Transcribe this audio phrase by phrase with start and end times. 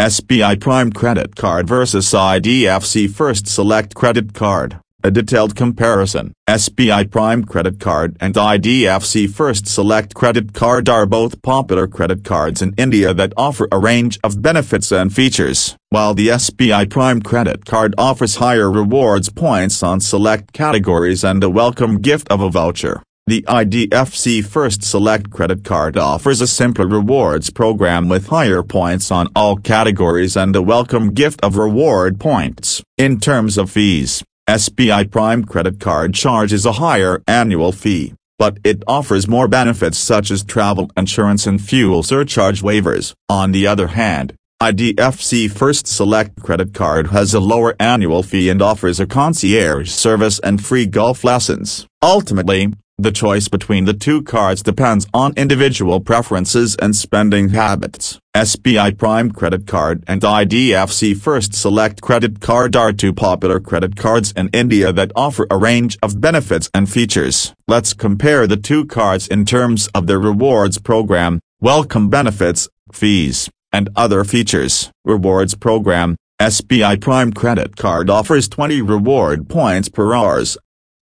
[0.00, 4.80] SBI Prime Credit Card versus IDFC First Select Credit Card.
[5.04, 6.32] A detailed comparison.
[6.48, 12.62] SBI Prime Credit Card and IDFC First Select Credit Card are both popular credit cards
[12.62, 15.76] in India that offer a range of benefits and features.
[15.90, 21.50] While the SBI Prime Credit Card offers higher rewards points on select categories and a
[21.50, 27.48] welcome gift of a voucher, the IDFC First Select Credit Card offers a simpler rewards
[27.48, 32.82] program with higher points on all categories and a welcome gift of reward points.
[32.98, 38.82] In terms of fees, SBI Prime credit card charges a higher annual fee, but it
[38.88, 43.14] offers more benefits such as travel insurance and fuel surcharge waivers.
[43.28, 48.60] On the other hand, IDFC First Select credit card has a lower annual fee and
[48.60, 51.86] offers a concierge service and free golf lessons.
[52.02, 52.72] Ultimately,
[53.02, 58.18] the choice between the two cards depends on individual preferences and spending habits.
[58.34, 64.32] SBI Prime Credit Card and IDFC First Select Credit Card are two popular credit cards
[64.32, 67.54] in India that offer a range of benefits and features.
[67.66, 73.88] Let's compare the two cards in terms of their rewards program, welcome benefits, fees, and
[73.96, 74.90] other features.
[75.04, 80.56] Rewards program SBI Prime Credit Card offers 20 reward points per hours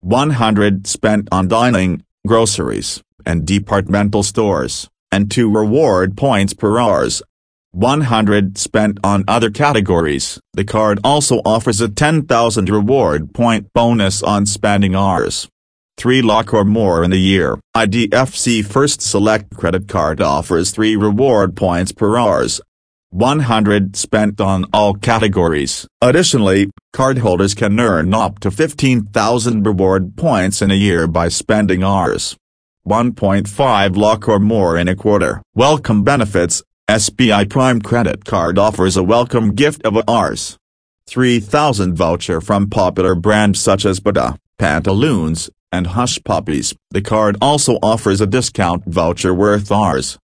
[0.04, 7.22] 100 spent on dining, groceries, and departmental stores, and 2 reward points per hours.
[7.70, 10.38] 100 spent on other categories.
[10.52, 15.48] The card also offers a 10,000 reward point bonus on spending hours.
[15.96, 17.58] 3 lakh or more in a year.
[17.74, 22.60] IDFC First Select Credit Card offers 3 reward points per hours,
[23.14, 25.86] 100 spent on all categories.
[26.02, 32.36] Additionally, cardholders can earn up to 15,000 reward points in a year by spending Rs.
[32.84, 35.40] 1.5 lakh or more in a quarter.
[35.54, 40.56] Welcome benefits, SBI Prime Credit Card offers a welcome gift of a Rs.
[41.06, 46.74] 3,000 voucher from popular brands such as Bata, Pantaloons, and Hush Puppies.
[46.90, 50.18] The card also offers a discount voucher worth hours.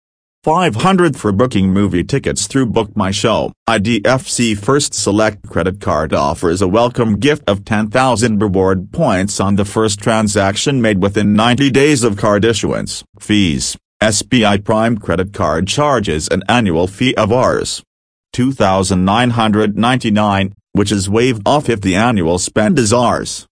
[0.43, 3.51] 500 for booking movie tickets through Book My Show.
[3.67, 9.65] IDFC First Select Credit Card offers a welcome gift of 10,000 reward points on the
[9.65, 13.03] first transaction made within 90 days of card issuance.
[13.19, 13.75] Fees.
[14.01, 17.83] SBI Prime Credit Card charges an annual fee of Rs.
[18.31, 23.45] 2,999, which is waived off if the annual spend is Rs.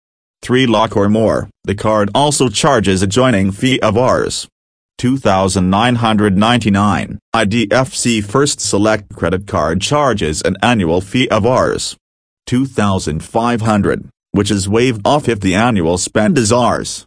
[0.43, 1.49] 3 lakh or more.
[1.63, 4.47] The card also charges a joining fee of Rs.
[4.97, 7.19] 2,999.
[7.35, 11.95] IDFC First Select credit card charges an annual fee of Rs.
[12.47, 17.05] 2,500, which is waived off if the annual spend is Rs.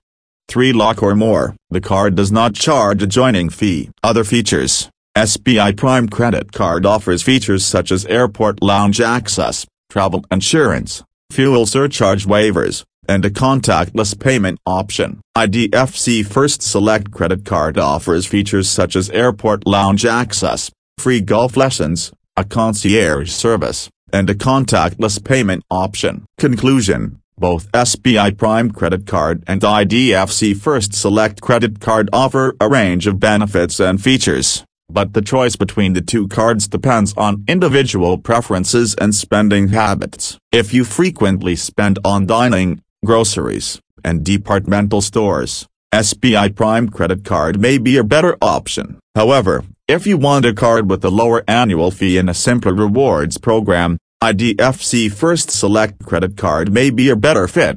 [0.48, 1.54] 3 lakh or more.
[1.70, 3.90] The card does not charge a joining fee.
[4.02, 4.88] Other features.
[5.16, 12.26] SBI Prime Credit Card offers features such as airport lounge access, travel insurance, fuel surcharge
[12.26, 15.20] waivers, and a contactless payment option.
[15.36, 22.12] IDFC First Select credit card offers features such as airport lounge access, free golf lessons,
[22.36, 26.24] a concierge service, and a contactless payment option.
[26.38, 33.06] Conclusion both SBI Prime Credit Card and IDFC First Select Credit Card offer a range
[33.06, 38.94] of benefits and features, but the choice between the two cards depends on individual preferences
[38.94, 40.38] and spending habits.
[40.50, 47.78] If you frequently spend on dining, groceries, and departmental stores, SBI Prime credit card may
[47.78, 48.98] be a better option.
[49.14, 53.38] However, if you want a card with a lower annual fee and a simpler rewards
[53.38, 57.76] program, IDFC First Select credit card may be a better fit.